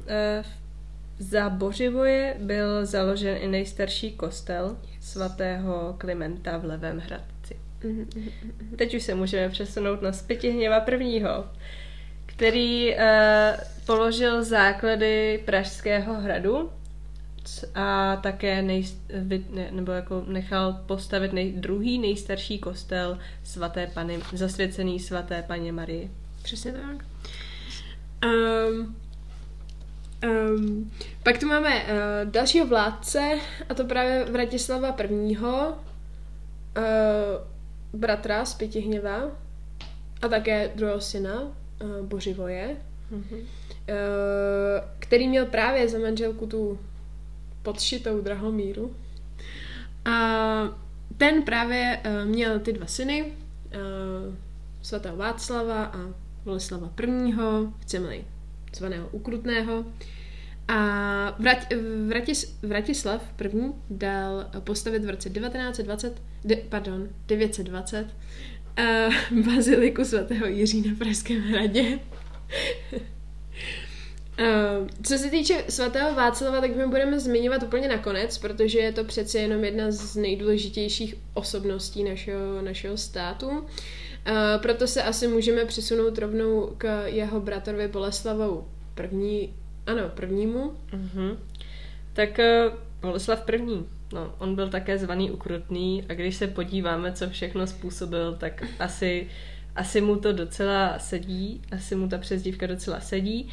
za 1.19 1.49
Boživoje 1.49 2.35
byl 2.39 2.85
založen 2.85 3.37
i 3.41 3.47
nejstarší 3.47 4.11
kostel 4.11 4.77
svatého 5.01 5.95
Klimenta 5.97 6.57
v 6.57 6.65
Levém 6.65 6.99
Hradci. 6.99 7.36
Teď 8.75 8.95
už 8.95 9.03
se 9.03 9.15
můžeme 9.15 9.49
přesunout 9.49 10.01
na 10.01 10.13
Spytihněva 10.13 10.79
prvního, 10.79 11.45
který 12.25 12.95
uh, 12.95 12.99
položil 13.85 14.43
základy 14.43 15.43
Pražského 15.45 16.13
hradu 16.13 16.69
a 17.75 18.15
také 18.15 18.61
nej, 18.61 18.85
ne, 19.49 19.67
nebo 19.71 19.91
jako 19.91 20.23
nechal 20.27 20.73
postavit 20.85 21.33
nej, 21.33 21.51
druhý 21.51 21.99
nejstarší 21.99 22.59
kostel 22.59 23.19
svaté 23.43 23.87
pany, 23.87 24.19
zasvěcený 24.33 24.99
svaté 24.99 25.43
paně 25.47 25.71
Marii. 25.71 26.11
Přesně 26.43 26.71
tak. 26.71 27.05
Um, 28.25 28.95
um, 30.23 30.91
pak 31.23 31.37
tu 31.37 31.47
máme 31.47 31.83
uh, 31.83 32.31
dalšího 32.31 32.67
vládce, 32.67 33.39
a 33.69 33.73
to 33.73 33.85
právě 33.85 34.25
Vratislava 34.25 34.95
I. 34.99 35.37
Uh, 35.37 35.47
bratra 37.93 38.45
z 38.45 38.53
Pětihněva 38.53 39.21
a 40.21 40.27
také 40.27 40.71
druhého 40.75 41.01
syna, 41.01 41.41
uh, 41.41 42.05
Boživoje, 42.05 42.77
Mm-hmm. 43.11 43.39
uh, 43.39 43.45
který 44.99 45.27
měl 45.27 45.45
právě 45.45 45.89
za 45.89 45.99
manželku 45.99 46.47
tu 46.47 46.79
podšitou 47.61 48.21
Drahomíru. 48.21 48.95
A 50.05 50.11
ten 51.17 51.43
právě 51.43 52.01
uh, 52.05 52.29
měl 52.29 52.59
ty 52.59 52.73
dva 52.73 52.85
syny, 52.85 53.23
uh, 53.23 54.35
svatého 54.81 55.17
Václava 55.17 55.85
a 55.85 55.97
Boleslava 56.45 56.91
I., 57.03 57.33
chceme-li 57.79 58.25
zvaného 58.75 59.09
Ukrutného. 59.11 59.85
A 60.67 61.35
Vrat, 61.39 61.57
Vratis, 62.07 62.59
Vratislav 62.61 63.33
I. 63.41 63.73
dal 63.89 64.45
postavit 64.59 65.05
v 65.05 65.09
roce 65.09 65.29
1920, 65.29 66.21
de, 66.47 66.55
pardon, 66.55 67.09
920 67.27 68.07
uh, 68.79 69.43
baziliku 69.55 70.05
svatého 70.05 70.47
Jiří 70.47 70.89
na 70.89 70.95
Pražském 70.97 71.41
hradě. 71.41 71.99
Uh, 74.39 74.87
co 75.03 75.17
se 75.17 75.29
týče 75.29 75.63
svatého 75.69 76.13
Václava, 76.15 76.61
tak 76.61 76.75
my 76.75 76.87
budeme 76.87 77.19
zmiňovat 77.19 77.63
úplně 77.63 77.87
nakonec, 77.87 78.37
protože 78.37 78.79
je 78.79 78.91
to 78.91 79.03
přece 79.03 79.39
jenom 79.39 79.63
jedna 79.63 79.91
z 79.91 80.15
nejdůležitějších 80.15 81.15
osobností 81.33 82.03
našeho, 82.03 82.61
našeho 82.61 82.97
státu. 82.97 83.47
Uh, 83.49 83.63
proto 84.61 84.87
se 84.87 85.03
asi 85.03 85.27
můžeme 85.27 85.65
přesunout 85.65 86.17
rovnou 86.17 86.73
k 86.77 87.05
jeho 87.05 87.39
bratrovi 87.39 87.87
Boleslavovu 87.87 88.67
první, 88.95 89.53
ano, 89.85 90.09
prvnímu. 90.15 90.73
Mm-hmm. 90.91 91.37
Tak 92.13 92.39
uh, 92.39 92.77
Boleslav 93.01 93.41
první. 93.41 93.96
No, 94.13 94.33
on 94.39 94.55
byl 94.55 94.69
také 94.69 94.97
zvaný 94.97 95.31
ukrutný 95.31 96.03
a 96.09 96.13
když 96.13 96.35
se 96.35 96.47
podíváme, 96.47 97.11
co 97.11 97.29
všechno 97.29 97.67
způsobil, 97.67 98.35
tak 98.35 98.63
asi, 98.79 99.27
asi 99.75 100.01
mu 100.01 100.15
to 100.15 100.33
docela 100.33 100.99
sedí, 100.99 101.61
asi 101.71 101.95
mu 101.95 102.07
ta 102.07 102.17
přezdívka 102.17 102.67
docela 102.67 102.99
sedí. 102.99 103.49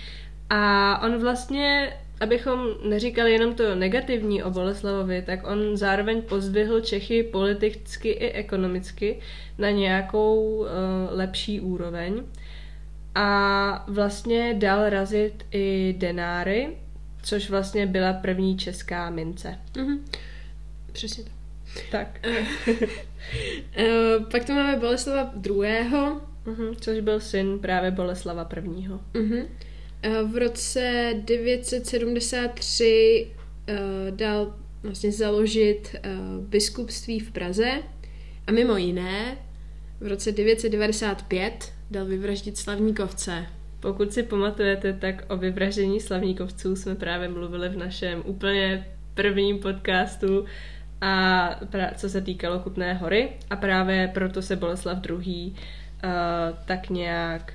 A 0.51 1.03
on 1.03 1.19
vlastně, 1.19 1.93
abychom 2.21 2.67
neříkali 2.89 3.33
jenom 3.33 3.55
to 3.55 3.75
negativní 3.75 4.43
o 4.43 4.51
Boleslavovi, 4.51 5.23
tak 5.23 5.47
on 5.47 5.77
zároveň 5.77 6.23
pozdvihl 6.23 6.81
Čechy 6.81 7.23
politicky 7.23 8.09
i 8.09 8.31
ekonomicky 8.31 9.21
na 9.59 9.71
nějakou 9.71 10.41
uh, 10.41 10.67
lepší 11.11 11.61
úroveň. 11.61 12.23
A 13.15 13.85
vlastně 13.89 14.55
dal 14.59 14.89
razit 14.89 15.47
i 15.51 15.95
denáry, 15.99 16.77
což 17.23 17.51
vlastně 17.51 17.87
byla 17.87 18.13
první 18.13 18.57
česká 18.57 19.11
mince. 19.11 19.59
Mhm. 19.77 20.05
Přesně 20.95 21.25
tak. 21.25 21.33
Tak. 21.91 22.21
Uh, 23.79 24.25
pak 24.31 24.45
tu 24.45 24.53
máme 24.53 24.77
Boleslava 24.77 25.33
druhého. 25.37 26.21
Mhm, 26.45 26.77
což 26.81 27.01
byl 27.01 27.21
syn 27.21 27.59
právě 27.59 27.90
Boleslava 27.90 28.45
prvního. 28.45 29.01
Uh-huh. 29.12 29.47
V 30.33 30.37
roce 30.37 31.14
973 31.25 33.29
uh, 33.68 34.16
dal 34.16 34.55
vlastně 34.83 35.12
založit 35.12 35.95
uh, 35.95 36.45
biskupství 36.45 37.21
v 37.21 37.33
Praze 37.33 37.83
a 38.47 38.53
mimo 38.53 38.77
jiné 38.77 39.38
v 40.01 40.07
roce 40.07 40.33
995 40.33 41.73
dal 41.90 42.05
vyvraždit 42.05 42.59
slavníkovce. 42.59 43.47
Pokud 43.81 44.12
si 44.12 44.23
pamatujete, 44.23 44.92
tak 44.92 45.25
o 45.29 45.37
vyvraždění 45.37 46.01
slavníkovců 46.01 46.77
jsme 46.77 46.95
právě 46.95 47.29
mluvili 47.29 47.68
v 47.68 47.77
našem 47.77 48.23
úplně 48.27 48.87
prvním 49.14 49.59
podcastu, 49.59 50.45
a 51.05 51.59
pra- 51.64 51.95
co 51.97 52.09
se 52.09 52.21
týkalo 52.21 52.59
Kutné 52.59 52.95
hory. 52.95 53.29
A 53.51 53.57
právě 53.57 54.11
proto 54.14 54.43
se 54.43 54.57
Boleslav 54.57 54.99
II. 55.09 55.51
Uh, 55.51 56.11
tak 56.64 56.90
nějak 56.90 57.53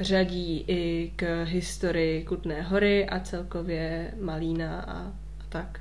řadí 0.00 0.64
i 0.68 1.12
k 1.16 1.44
historii 1.44 2.24
Kutné 2.24 2.62
hory 2.62 3.06
a 3.08 3.20
celkově 3.20 4.10
Malína 4.20 4.80
a, 4.80 4.98
a 5.40 5.44
tak. 5.48 5.80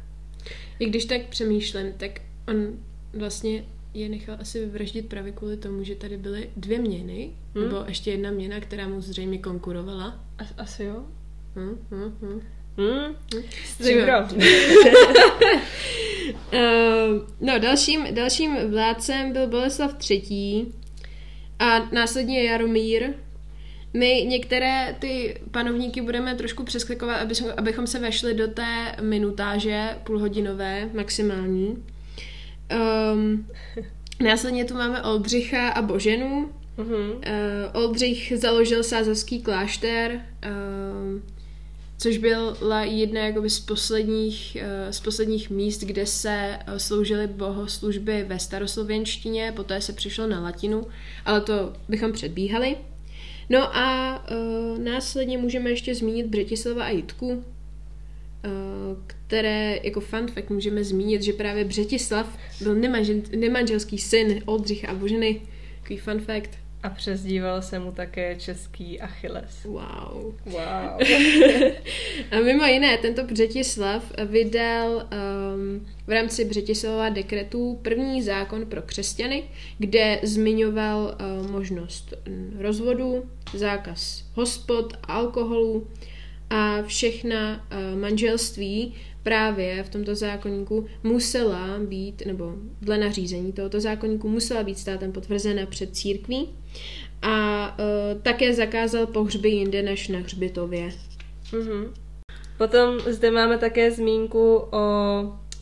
I 0.79 0.85
když 0.85 1.05
tak 1.05 1.21
přemýšlím, 1.21 1.93
tak 1.97 2.11
on 2.47 2.67
vlastně 3.13 3.63
je 3.93 4.09
nechal 4.09 4.37
asi 4.39 4.59
vyvraždit 4.59 5.09
právě 5.09 5.31
kvůli 5.31 5.57
tomu, 5.57 5.83
že 5.83 5.95
tady 5.95 6.17
byly 6.17 6.49
dvě 6.57 6.79
měny, 6.79 7.29
hmm? 7.55 7.63
nebo 7.63 7.83
ještě 7.87 8.11
jedna 8.11 8.31
měna, 8.31 8.59
která 8.59 8.87
mu 8.87 9.01
zřejmě 9.01 9.37
konkurovala. 9.37 10.19
As, 10.37 10.53
asi 10.57 10.83
jo? 10.83 11.05
Hmm, 11.55 11.77
hmm, 11.91 12.17
hmm. 12.21 12.41
Hmm? 12.77 13.15
Stříbro. 13.65 14.13
uh, 16.33 16.59
no, 17.41 17.59
dalším, 17.59 18.07
dalším 18.11 18.71
vládcem 18.71 19.33
byl 19.33 19.47
Boleslav 19.47 19.95
III. 20.09 20.65
a 21.59 21.79
následně 21.79 22.43
Jaromír. 22.43 23.13
My 23.93 24.25
některé 24.27 24.95
ty 24.99 25.41
panovníky 25.51 26.01
budeme 26.01 26.35
trošku 26.35 26.63
přeskakovat, 26.63 27.21
aby, 27.21 27.35
abychom 27.57 27.87
se 27.87 27.99
vešli 27.99 28.33
do 28.33 28.47
té 28.47 28.95
minutáže 29.01 29.97
půlhodinové 30.03 30.89
maximální. 30.93 31.83
Um, 33.13 33.47
následně 34.23 34.65
tu 34.65 34.73
máme 34.73 35.01
Oldřicha 35.01 35.69
a 35.69 35.81
Boženu. 35.81 36.49
Mhm. 36.77 37.11
Uh, 37.11 37.21
Oldřich 37.73 38.33
založil 38.35 38.83
sázavský 38.83 39.41
klášter, 39.41 40.11
uh, 40.45 41.21
což 42.01 42.17
byla 42.17 42.83
jedna 42.83 43.21
jakoby 43.21 43.49
z 43.49 43.59
posledních, 43.59 44.57
uh, 44.61 44.91
z 44.91 44.99
posledních 44.99 45.49
míst, 45.49 45.83
kde 45.83 46.05
se 46.05 46.59
uh, 46.67 46.75
sloužily 46.77 47.27
bohoslužby 47.27 48.23
ve 48.27 48.39
staroslověnštině, 48.39 49.53
poté 49.55 49.81
se 49.81 49.93
přišlo 49.93 50.27
na 50.27 50.39
latinu, 50.39 50.87
ale 51.25 51.41
to 51.41 51.73
bychom 51.87 52.11
předbíhali. 52.11 52.77
No 53.49 53.77
a 53.77 54.17
uh, 54.31 54.79
následně 54.79 55.37
můžeme 55.37 55.69
ještě 55.69 55.95
zmínit 55.95 56.27
Břetislava 56.27 56.83
a 56.83 56.89
Jitku, 56.89 57.27
uh, 57.27 57.43
které 59.07 59.79
jako 59.83 59.99
fun 59.99 60.27
fact 60.27 60.49
můžeme 60.49 60.83
zmínit, 60.83 61.21
že 61.21 61.33
právě 61.33 61.65
Břetislav 61.65 62.37
byl 62.61 62.75
nemanžel, 62.75 63.15
nemanželský 63.35 63.97
syn 63.97 64.41
Oldřicha 64.45 64.87
a 64.87 64.93
Boženy. 64.93 65.41
Takový 65.81 65.99
fun 65.99 66.19
fact. 66.19 66.61
A 66.83 66.89
přezdíval 66.89 67.61
se 67.61 67.79
mu 67.79 67.91
také 67.91 68.35
český 68.35 69.01
Achilles. 69.01 69.63
Wow. 69.63 70.33
Wow. 70.45 70.61
a 72.31 72.39
mimo 72.45 72.65
jiné, 72.65 72.97
tento 72.97 73.23
Břetislav 73.23 74.11
vydal 74.25 74.89
um, 74.95 75.87
v 76.07 76.09
rámci 76.09 76.45
Břetislava 76.45 77.09
dekretů 77.09 77.79
první 77.81 78.21
zákon 78.23 78.65
pro 78.65 78.81
křesťany, 78.81 79.43
kde 79.77 80.19
zmiňoval 80.23 81.17
uh, 81.41 81.51
možnost 81.51 82.13
rozvodu, 82.57 83.29
zákaz 83.53 84.23
hospod, 84.33 84.93
alkoholu 85.03 85.87
a 86.49 86.81
všechna 86.81 87.55
uh, 87.71 87.99
manželství 87.99 88.93
právě 89.23 89.83
v 89.83 89.89
tomto 89.89 90.15
zákonníku 90.15 90.85
musela 91.03 91.79
být, 91.79 92.25
nebo 92.25 92.53
dle 92.81 92.97
nařízení 92.97 93.53
tohoto 93.53 93.79
zákonníku 93.79 94.29
musela 94.29 94.63
být 94.63 94.79
státem 94.79 95.11
potvrzena 95.11 95.65
před 95.65 95.95
církví 95.95 96.49
a 97.21 97.67
uh, 97.79 98.21
také 98.21 98.53
zakázal 98.53 99.07
pohřby 99.07 99.49
jinde 99.49 99.81
než 99.81 100.07
na 100.07 100.19
hřbitově. 100.19 100.91
Mhm. 101.53 101.93
Potom 102.57 102.99
zde 102.99 103.31
máme 103.31 103.57
také 103.57 103.91
zmínku 103.91 104.55
o 104.55 104.77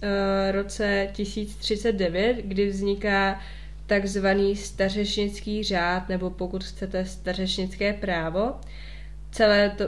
e, 0.01 0.51
roce 0.51 1.09
1039, 1.11 2.37
kdy 2.43 2.69
vzniká 2.69 3.39
takzvaný 3.87 4.55
stařešnický 4.55 5.63
řád, 5.63 6.09
nebo 6.09 6.29
pokud 6.29 6.63
chcete 6.63 7.05
stařešnické 7.05 7.93
právo. 7.93 8.53
Celé 9.31 9.69
to, 9.69 9.83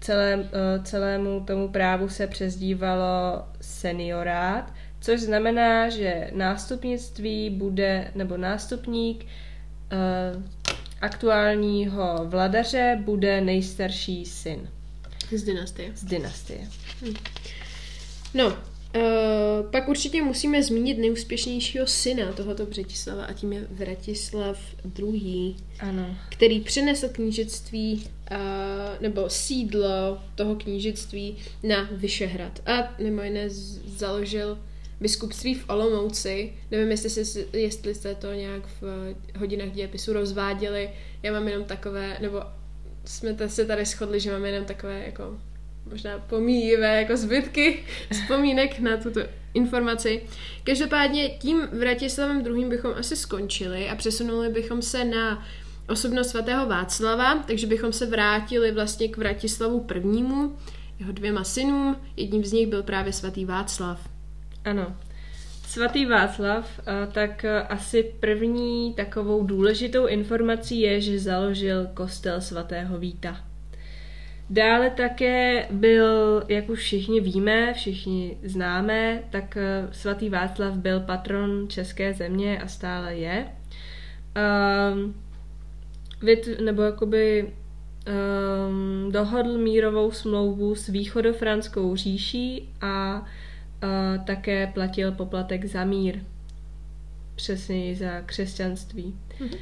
celé, 0.00 0.48
celému 0.82 1.40
tomu 1.40 1.68
právu 1.68 2.08
se 2.08 2.26
přezdívalo 2.26 3.42
seniorát, 3.60 4.72
což 5.00 5.20
znamená, 5.20 5.88
že 5.88 6.30
nástupnictví 6.34 7.50
bude, 7.50 8.10
nebo 8.14 8.36
nástupník 8.36 9.26
aktuálního 11.00 12.24
vladaře 12.24 12.98
bude 13.04 13.40
nejstarší 13.40 14.26
syn. 14.26 14.68
Z 15.36 15.42
dynastie. 15.42 15.92
Z 15.94 16.04
dynastie. 16.04 16.60
Hm. 17.02 17.14
No, 18.34 18.56
uh, 18.96 19.70
pak 19.70 19.88
určitě 19.88 20.22
musíme 20.22 20.62
zmínit 20.62 20.98
nejúspěšnějšího 20.98 21.86
syna 21.86 22.32
tohoto 22.32 22.66
Břetislava 22.66 23.24
a 23.24 23.32
tím 23.32 23.52
je 23.52 23.66
Vratislav 23.70 24.58
II. 24.98 25.54
Ano. 25.80 26.16
Který 26.28 26.60
přinesl 26.60 27.08
knížectví 27.08 28.06
uh, 28.30 28.36
nebo 29.00 29.30
sídlo 29.30 30.18
toho 30.34 30.54
knížectví 30.54 31.36
na 31.62 31.88
Vyšehrad. 31.92 32.68
A 32.68 32.94
mimo 33.02 33.22
jiné 33.22 33.50
založil 33.96 34.58
biskupství 35.00 35.54
v 35.54 35.68
Olomouci. 35.68 36.52
Nevím, 36.70 36.90
jestli, 36.90 37.10
si, 37.10 37.46
jestli 37.52 37.94
jste 37.94 38.14
to 38.14 38.32
nějak 38.32 38.62
v 38.80 39.14
hodinách 39.38 39.70
dějepisu 39.70 40.12
rozváděli. 40.12 40.90
Já 41.22 41.32
mám 41.32 41.48
jenom 41.48 41.64
takové, 41.64 42.16
nebo 42.20 42.42
jsme 43.04 43.48
se 43.48 43.64
tady 43.64 43.84
shodli, 43.84 44.20
že 44.20 44.32
máme 44.32 44.48
jenom 44.48 44.64
takové 44.64 45.02
jako 45.06 45.38
možná 45.90 46.18
pomíjivé 46.18 47.00
jako 47.02 47.16
zbytky 47.16 47.84
vzpomínek 48.12 48.78
na 48.78 48.96
tuto 48.96 49.20
informaci. 49.54 50.22
Každopádně 50.64 51.28
tím 51.28 51.62
Vratislavem 51.72 52.42
druhým 52.42 52.68
bychom 52.68 52.94
asi 52.98 53.16
skončili 53.16 53.88
a 53.88 53.94
přesunuli 53.94 54.48
bychom 54.48 54.82
se 54.82 55.04
na 55.04 55.46
osobnost 55.88 56.28
svatého 56.28 56.66
Václava, 56.66 57.44
takže 57.46 57.66
bychom 57.66 57.92
se 57.92 58.06
vrátili 58.06 58.72
vlastně 58.72 59.08
k 59.08 59.16
Vratislavu 59.16 59.80
prvnímu, 59.80 60.56
jeho 60.98 61.12
dvěma 61.12 61.44
synům, 61.44 61.96
jedním 62.16 62.44
z 62.44 62.52
nich 62.52 62.66
byl 62.66 62.82
právě 62.82 63.12
svatý 63.12 63.44
Václav. 63.44 64.08
Ano. 64.64 64.96
Svatý 65.66 66.06
Václav, 66.06 66.80
tak 67.12 67.44
asi 67.68 68.12
první 68.20 68.94
takovou 68.94 69.44
důležitou 69.44 70.06
informací 70.06 70.80
je, 70.80 71.00
že 71.00 71.18
založil 71.18 71.86
kostel 71.94 72.40
svatého 72.40 72.98
Víta. 72.98 73.55
Dále 74.50 74.90
také 74.90 75.66
byl, 75.70 76.42
jak 76.48 76.68
už 76.68 76.78
všichni 76.78 77.20
víme, 77.20 77.74
všichni 77.74 78.38
známe, 78.42 79.22
tak 79.30 79.58
svatý 79.92 80.28
Václav 80.28 80.74
byl 80.74 81.00
patron 81.00 81.68
české 81.68 82.14
země 82.14 82.58
a 82.62 82.68
stále 82.68 83.16
je. 83.16 83.46
Um, 84.92 85.14
nebo 86.64 86.82
jakoby 86.82 87.48
um, 87.48 89.12
dohodl 89.12 89.58
mírovou 89.58 90.10
smlouvu 90.10 90.74
s 90.74 90.88
východofranskou 90.88 91.96
říší 91.96 92.68
a 92.80 93.26
a 93.82 94.18
také 94.24 94.66
platil 94.66 95.12
poplatek 95.12 95.64
za 95.64 95.84
mír, 95.84 96.18
přesněji 97.34 97.94
za 97.94 98.20
křesťanství. 98.20 99.14
Mm-hmm. 99.38 99.58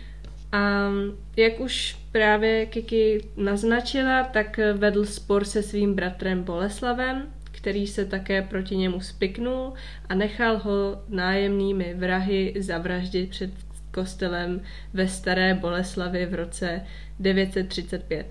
A 0.54 0.90
jak 1.36 1.60
už 1.60 1.96
právě 2.12 2.66
Kiki 2.66 3.28
naznačila, 3.36 4.24
tak 4.24 4.60
vedl 4.72 5.04
spor 5.04 5.44
se 5.44 5.62
svým 5.62 5.94
bratrem 5.94 6.42
Boleslavem, 6.42 7.26
který 7.44 7.86
se 7.86 8.04
také 8.04 8.42
proti 8.42 8.76
němu 8.76 9.00
spiknul 9.00 9.72
a 10.08 10.14
nechal 10.14 10.58
ho 10.58 11.02
nájemnými 11.08 11.94
vrahy 11.94 12.54
zavraždit 12.58 13.30
před 13.30 13.50
kostelem 13.90 14.60
ve 14.92 15.08
Staré 15.08 15.54
Boleslavi 15.54 16.26
v 16.26 16.34
roce 16.34 16.80
935. 17.20 18.26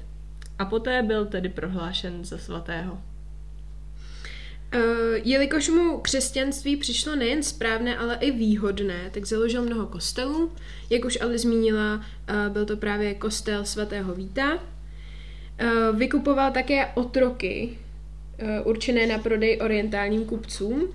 A 0.59 0.65
poté 0.65 1.03
byl 1.03 1.25
tedy 1.25 1.49
prohlášen 1.49 2.25
za 2.25 2.38
svatého. 2.38 3.12
Uh, 4.75 4.81
jelikož 5.23 5.69
mu 5.69 5.97
křesťanství 5.97 6.77
přišlo 6.77 7.15
nejen 7.15 7.43
správné, 7.43 7.97
ale 7.97 8.17
i 8.21 8.31
výhodné, 8.31 9.09
tak 9.12 9.25
založil 9.25 9.62
mnoho 9.62 9.88
kostelů. 9.88 10.51
Jak 10.89 11.05
už 11.05 11.21
ale 11.21 11.38
zmínila, 11.38 11.95
uh, 11.95 12.53
byl 12.53 12.65
to 12.65 12.77
právě 12.77 13.13
kostel 13.13 13.65
svatého 13.65 14.13
Víta. 14.13 14.53
Uh, 14.53 15.97
vykupoval 15.97 16.51
také 16.51 16.86
otroky, 16.86 17.77
určené 18.63 19.07
na 19.07 19.17
prodej 19.17 19.59
orientálním 19.62 20.25
kupcům 20.25 20.88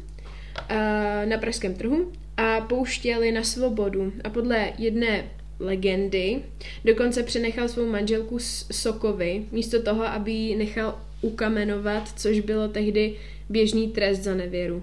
na 1.24 1.38
pražském 1.38 1.74
trhu 1.74 2.12
a 2.36 2.60
pouštěli 2.60 3.32
na 3.32 3.42
svobodu. 3.42 4.12
A 4.24 4.30
podle 4.30 4.72
jedné 4.78 5.24
legendy 5.60 6.42
dokonce 6.84 7.22
přenechal 7.22 7.68
svou 7.68 7.86
manželku 7.86 8.38
Sokovi, 8.72 9.44
místo 9.52 9.82
toho, 9.82 10.04
aby 10.04 10.32
ji 10.32 10.56
nechal 10.56 11.00
ukamenovat, 11.20 12.08
což 12.16 12.40
bylo 12.40 12.68
tehdy 12.68 13.14
běžný 13.48 13.88
trest 13.88 14.18
za 14.18 14.34
nevěru. 14.34 14.82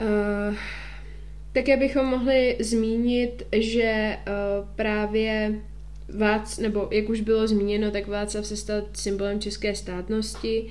Uh, 0.00 0.56
také 1.52 1.76
bychom 1.76 2.06
mohli 2.06 2.56
zmínit, 2.60 3.46
že 3.52 4.16
uh, 4.16 4.68
právě 4.76 5.54
Vác, 6.08 6.58
nebo 6.58 6.88
jak 6.92 7.08
už 7.08 7.20
bylo 7.20 7.48
zmíněno, 7.48 7.90
tak 7.90 8.06
Václav 8.06 8.46
se 8.46 8.56
stal 8.56 8.82
symbolem 8.92 9.40
české 9.40 9.74
státnosti 9.74 10.66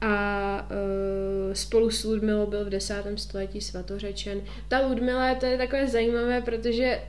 a 0.00 0.68
uh, 0.70 1.52
spolu 1.52 1.90
s 1.90 2.04
Ludmilou 2.04 2.46
byl 2.46 2.64
v 2.64 2.70
desátém 2.70 3.18
století 3.18 3.60
svatořečen. 3.60 4.40
Ta 4.68 4.86
Ludmila, 4.86 5.34
to 5.34 5.46
je 5.46 5.58
takové 5.58 5.86
zajímavé, 5.86 6.40
protože 6.40 7.00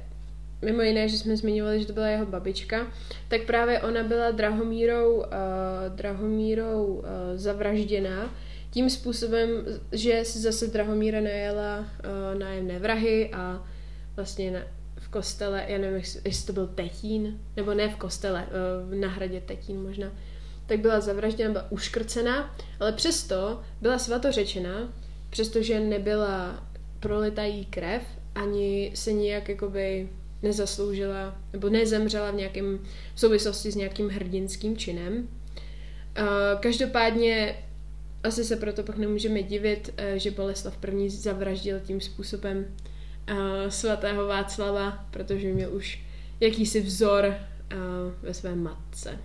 mimo 0.61 0.81
jiné, 0.81 1.09
že 1.09 1.17
jsme 1.17 1.37
zmiňovali, 1.37 1.79
že 1.79 1.85
to 1.85 1.93
byla 1.93 2.07
jeho 2.07 2.25
babička, 2.25 2.87
tak 3.27 3.41
právě 3.41 3.81
ona 3.81 4.03
byla 4.03 4.31
Drahomírou, 4.31 5.15
uh, 5.15 5.23
Drahomírou 5.95 6.85
uh, 6.85 7.03
zavražděná 7.35 8.33
tím 8.71 8.89
způsobem, 8.89 9.49
že 9.91 10.19
si 10.23 10.39
zase 10.39 10.67
Drahomíra 10.67 11.21
najela 11.21 11.79
uh, 11.79 12.39
nájemné 12.39 12.79
vrahy 12.79 13.29
a 13.33 13.67
vlastně 14.15 14.51
na, 14.51 14.59
v 14.95 15.07
kostele, 15.07 15.65
já 15.67 15.77
nevím, 15.77 16.01
jestli 16.25 16.45
to 16.47 16.53
byl 16.53 16.67
Tetín, 16.67 17.39
nebo 17.55 17.73
ne 17.73 17.89
v 17.89 17.95
kostele, 17.95 18.47
uh, 18.87 18.95
na 18.95 19.07
hradě 19.07 19.41
Tetín 19.41 19.83
možná, 19.83 20.11
tak 20.65 20.79
byla 20.79 20.99
zavražděna, 20.99 21.51
byla 21.51 21.71
uškrcená, 21.71 22.55
ale 22.79 22.91
přesto 22.91 23.61
byla 23.81 23.99
svatořečena, 23.99 24.93
přestože 25.29 25.79
nebyla 25.79 26.67
prolitá 26.99 27.43
jí 27.43 27.65
krev, 27.65 28.03
ani 28.35 28.91
se 28.95 29.13
nijak 29.13 29.49
jakoby 29.49 30.09
nezasloužila, 30.43 31.37
nebo 31.53 31.69
nezemřela 31.69 32.31
v 32.31 32.35
nějakém 32.35 32.79
v 33.15 33.19
souvislosti 33.19 33.71
s 33.71 33.75
nějakým 33.75 34.09
hrdinským 34.09 34.77
činem. 34.77 35.27
Každopádně 36.59 37.55
asi 38.23 38.43
se 38.43 38.55
proto 38.55 38.83
pak 38.83 38.97
nemůžeme 38.97 39.43
divit, 39.43 39.89
uh, 39.89 40.15
že 40.15 40.31
Boleslav 40.31 40.77
I. 40.83 41.09
zavraždil 41.09 41.79
tím 41.79 42.01
způsobem 42.01 42.65
uh, 43.31 43.37
svatého 43.69 44.27
Václava, 44.27 45.05
protože 45.11 45.47
měl 45.47 45.75
už 45.75 46.03
jakýsi 46.39 46.81
vzor 46.81 47.25
uh, 47.25 47.77
ve 48.21 48.33
své 48.33 48.55
matce. 48.55 49.19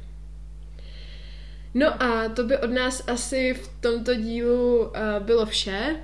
No 1.75 2.03
a 2.03 2.29
to 2.29 2.45
by 2.45 2.59
od 2.59 2.71
nás 2.71 3.09
asi 3.09 3.55
v 3.55 3.71
tomto 3.81 4.15
dílu 4.15 4.93
bylo 5.19 5.47
vše. 5.47 5.97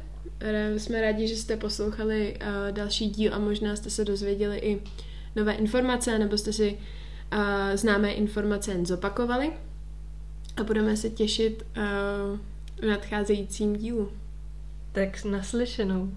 Jsme 0.76 1.00
rádi, 1.00 1.28
že 1.28 1.36
jste 1.36 1.56
poslouchali 1.56 2.36
uh, 2.40 2.74
další 2.74 3.08
díl 3.08 3.34
a 3.34 3.38
možná 3.38 3.76
jste 3.76 3.90
se 3.90 4.04
dozvěděli 4.04 4.58
i 4.58 4.82
nové 5.36 5.52
informace, 5.52 6.18
nebo 6.18 6.38
jste 6.38 6.52
si 6.52 6.78
uh, 7.32 7.38
známé 7.74 8.12
informace 8.12 8.70
jen 8.72 8.86
zopakovali. 8.86 9.52
A 10.56 10.64
budeme 10.64 10.96
se 10.96 11.10
těšit 11.10 11.66
uh, 11.76 12.38
v 12.76 12.86
nadcházejícím 12.86 13.76
dílu. 13.76 14.12
Tak 14.92 15.24
naslyšenou. 15.24 16.12